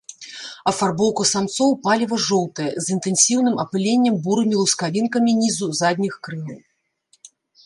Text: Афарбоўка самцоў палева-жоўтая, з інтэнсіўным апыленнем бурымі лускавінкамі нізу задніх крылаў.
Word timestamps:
Афарбоўка 0.69 1.25
самцоў 1.31 1.69
палева-жоўтая, 1.85 2.69
з 2.85 2.93
інтэнсіўным 2.95 3.55
апыленнем 3.65 4.15
бурымі 4.29 4.55
лускавінкамі 4.63 5.31
нізу 5.45 5.71
задніх 5.83 6.13
крылаў. 6.29 6.59